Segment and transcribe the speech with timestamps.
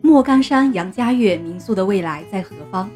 [0.00, 2.90] 莫干山杨家悦民宿的未来在何方？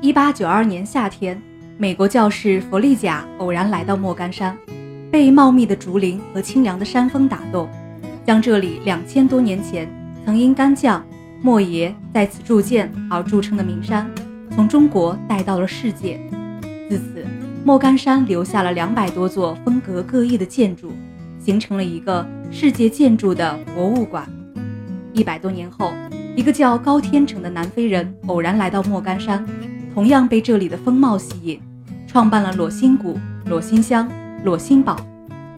[0.00, 1.40] 一八九二年夏天，
[1.78, 4.56] 美国教士弗利贾偶然来到莫干山，
[5.10, 7.68] 被茂密的竹林和清凉的山风打动，
[8.24, 9.88] 将这里两千多年前
[10.24, 11.04] 曾因干将
[11.42, 14.08] 莫邪在此铸剑而著称的名山，
[14.50, 16.20] 从中国带到了世界。
[16.88, 17.26] 自此，
[17.64, 20.92] 莫干山留下了两百多座风格各异的建筑，
[21.46, 24.28] 形成了一个世界建筑的博物馆。
[25.12, 25.92] 一百多年后，
[26.34, 29.46] 一个叫高天成的南非人偶然来到莫干山。
[29.94, 31.60] 同样被这里的风貌吸引，
[32.04, 34.10] 创办了裸心谷、裸心乡、
[34.42, 34.96] 裸心堡。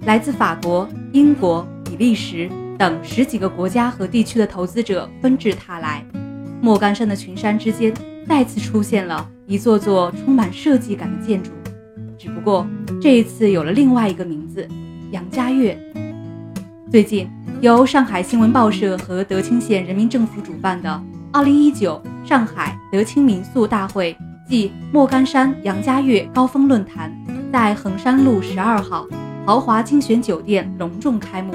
[0.02, 6.04] 来自法国、英国、比利时等十几个国家和地区的投资者纷至沓来，
[6.60, 7.94] 莫干山的群山之间
[8.28, 11.50] 再次出现了一座座充满设计感的建筑，
[12.18, 12.66] 只不过
[13.00, 14.68] 这一次有了另外一个名字——
[15.10, 15.78] 杨家悦。
[16.90, 17.28] 最近，
[17.60, 24.16] 由上海新闻报社和德清县人民政府主办的2019上海德清民宿大会。
[24.48, 27.12] 暨莫干山杨家悦高峰论坛
[27.52, 29.06] 在衡山路十二号
[29.44, 31.52] 豪华精选酒店隆重开幕。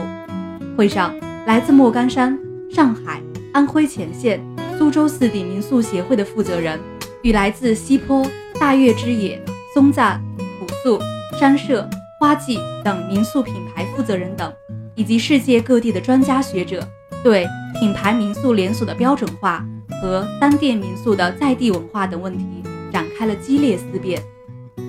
[0.77, 1.11] 会上，
[1.47, 2.37] 来自莫干山、
[2.69, 3.19] 上海、
[3.51, 4.39] 安徽乾县、
[4.77, 6.79] 苏州四地民宿协会的负责人，
[7.23, 8.23] 与来自西坡、
[8.59, 9.41] 大悦之野、
[9.73, 10.99] 松赞、朴素、
[11.39, 11.89] 山社、
[12.23, 14.49] 花季等民宿品牌负责人等，
[14.95, 16.81] 以及世界各地的专家学者，
[17.21, 17.45] 对
[17.77, 19.61] 品牌民宿连锁的标准化
[20.01, 22.45] 和单店民宿的在地文化等问题。
[22.93, 24.23] 展开了激烈思辨。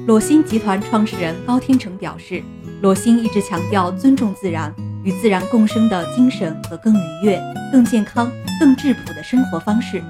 [0.06, 2.40] 裸心集团创始人高天成表示，
[2.82, 10.00] 裸心一直强调尊重自然、与自然共生的精神和更愉悦、更健康、更质朴的生活方式。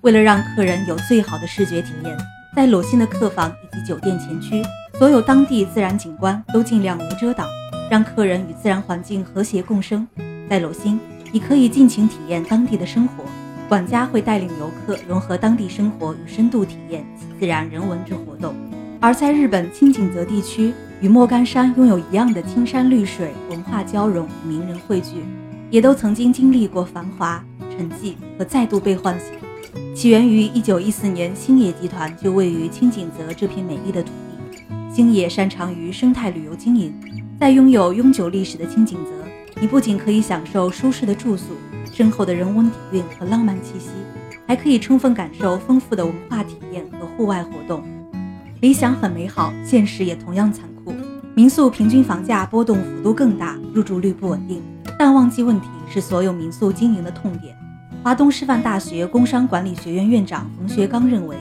[0.00, 2.16] 为了让客人有最好的视觉体验，
[2.56, 4.62] 在裸心的客房以及酒店前区，
[5.00, 7.48] 所有当地自然景观都尽量无遮挡，
[7.90, 10.06] 让客人与自然环境和谐共生。
[10.46, 11.00] 在裸心，
[11.32, 13.24] 你可以尽情体验当地的生活。
[13.66, 17.02] 管家会带领游客融合当地生活与深度体验
[17.38, 18.54] 自然人文之活动。
[19.00, 25.24] 而在日本青井泽地区，与莫干山拥有一样的青山绿水、文化交融、名人汇聚，
[25.70, 27.42] 也都曾经经历过繁华、
[27.74, 29.30] 沉寂和再度被唤醒。
[29.94, 34.10] 起源于1914年，星野集团就位于青井泽这片美丽的土。
[34.92, 36.92] 星野擅长于生态旅游经营，
[37.38, 39.10] 在拥有悠久历史的青井泽，
[39.60, 41.54] 你不仅可以享受舒适的住宿。
[41.92, 43.90] 深厚的人文底蕴和浪漫气息，
[44.48, 47.84] 还可以充分感受丰富的文化体验和户外活动。
[48.60, 50.92] 理想很美好，现实也同样残酷。
[51.34, 54.60] 民宿平均房价波动幅度更大，入住率不稳定，
[54.98, 57.54] 淡旺季问题是所有民宿经营的痛点。
[58.02, 61.36] 华东师范大学工商管理学院院长冯学刚认为，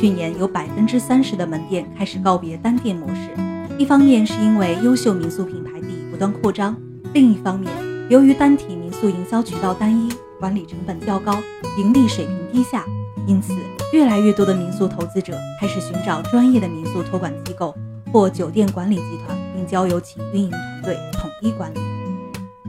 [0.00, 3.28] 去年有百分之三十的门店开始告别单店模式，
[3.76, 6.74] 一方面是因为优秀民宿品牌地不断扩张，
[7.12, 7.70] 另一方面。
[8.08, 11.36] 由于单体民宿营销渠道单一，管理成本较高，
[11.76, 12.82] 盈利水平低下，
[13.26, 13.52] 因此
[13.92, 17.76] 越来越多的民宿投资者开始寻找专业的民宿托管机构
[18.10, 21.78] 或酒店管理集团，并交由其运营团队统一管理。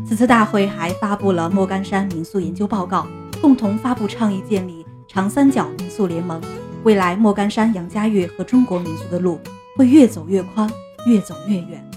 [0.05, 3.07] 此次大会还发布了莫干山民宿研究报告，
[3.41, 6.41] 共同发布倡议，建立长三角民宿联盟。
[6.83, 9.39] 未来莫干山杨家峪和中国民族的路
[9.77, 10.67] 会越走越宽，
[11.05, 11.90] 越走越远。